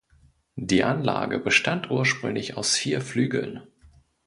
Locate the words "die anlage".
0.55-1.37